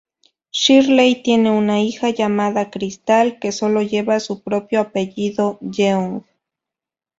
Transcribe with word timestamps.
Shirley 0.51 1.21
tiene 1.21 1.51
una 1.51 1.79
hija 1.79 2.09
llamada 2.09 2.71
Krystal, 2.71 3.37
que 3.37 3.51
sólo 3.51 3.83
lleva 3.83 4.19
su 4.19 4.41
propio 4.41 4.81
apellido, 4.81 5.59
Yeung. 5.61 6.23